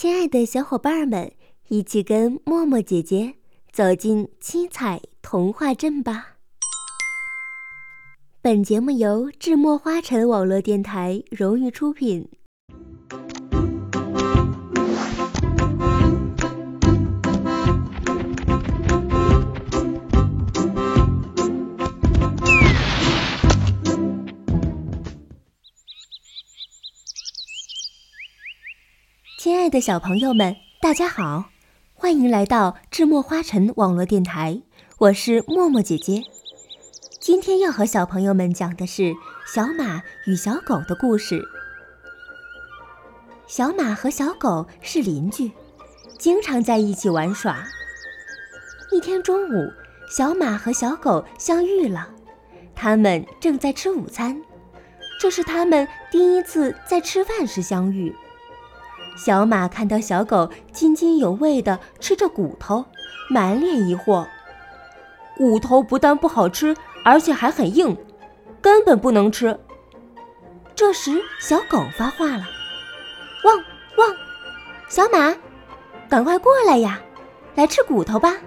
[0.00, 1.30] 亲爱的小伙伴们，
[1.68, 3.34] 一起跟默默姐姐
[3.70, 6.38] 走进七彩童话镇吧！
[8.40, 12.30] 本节目由智墨花城网络电台荣誉出品。
[29.50, 31.46] 亲爱的小朋友们，大家好，
[31.92, 34.62] 欢迎来到智墨花城网络电台，
[34.98, 36.22] 我是默默姐姐。
[37.18, 39.12] 今天要和小朋友们讲的是
[39.52, 41.42] 小马与小狗的故事。
[43.48, 45.50] 小马和小狗是邻居，
[46.16, 47.66] 经常在一起玩耍。
[48.92, 49.72] 一天中午，
[50.08, 52.08] 小马和小狗相遇了，
[52.76, 54.40] 他们正在吃午餐，
[55.20, 58.14] 这是他们第一次在吃饭时相遇。
[59.22, 62.86] 小马看到小狗津津有味地吃着骨头，
[63.28, 64.26] 满脸疑惑。
[65.36, 67.94] 骨头不但不好吃，而且还很硬，
[68.62, 69.60] 根本不能吃。
[70.74, 72.44] 这时，小狗发话了
[73.44, 73.56] ：“汪
[73.98, 74.16] 汪，
[74.88, 75.36] 小马，
[76.08, 76.98] 赶快过来呀，
[77.54, 78.38] 来吃骨头吧！”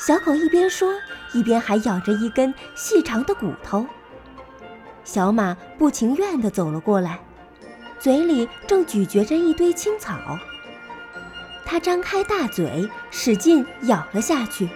[0.00, 0.94] 小狗一边说，
[1.34, 3.84] 一边还咬着一根细长的骨头。
[5.04, 7.20] 小马不情愿地走了过来。
[8.04, 10.38] 嘴里正咀嚼着一堆青草，
[11.64, 14.68] 它张开大嘴，使劲咬了下去。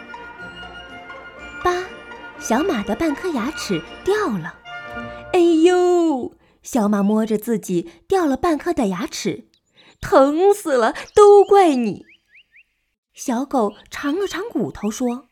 [1.63, 1.85] 八！
[2.39, 4.59] 小马的半颗牙齿掉了。
[5.35, 6.33] 哎呦！
[6.63, 9.47] 小马摸着自己掉了半颗的牙齿，
[10.01, 10.95] 疼死了！
[11.15, 12.07] 都怪你！
[13.13, 15.27] 小狗尝了尝骨头，说：“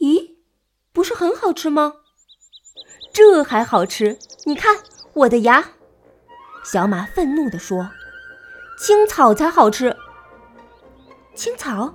[0.00, 0.34] 咦，
[0.92, 1.92] 不是很好吃吗？
[3.12, 4.18] 这还好吃？
[4.46, 4.78] 你看
[5.12, 5.70] 我的牙。”
[6.66, 7.88] 小马愤怒地说
[8.76, 9.96] ：“青草才好吃。
[11.32, 11.94] 青草，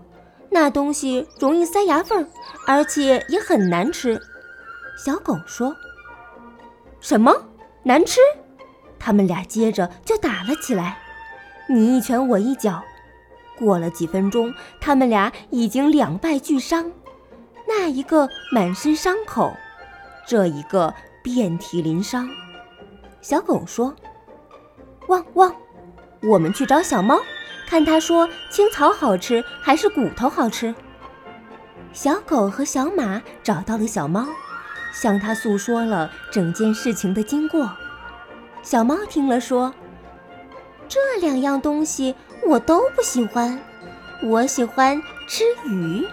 [0.50, 2.26] 那东西容易塞牙缝，
[2.66, 4.22] 而且也很难吃。”
[4.98, 5.76] 小狗说
[7.02, 7.36] ：“什么
[7.84, 8.22] 难吃？”
[8.98, 11.00] 他们俩接着就打了起来，
[11.68, 12.82] 你一拳我一脚。
[13.60, 16.90] 过了几分钟，他们俩已经两败俱伤，
[17.68, 19.54] 那一个满身伤口，
[20.26, 22.30] 这一个遍体鳞伤。
[23.20, 23.94] 小狗说。
[25.12, 25.54] 汪汪！
[26.24, 27.20] 我们去找小猫，
[27.68, 30.74] 看它说青草好吃还是骨头好吃。
[31.92, 34.26] 小狗和小马找到了小猫，
[34.94, 37.70] 向它诉说了整件事情的经过。
[38.64, 39.74] 小猫听了说
[40.88, 42.16] ：“这两样东西
[42.48, 43.62] 我都不喜欢，
[44.24, 46.08] 我喜欢吃鱼。”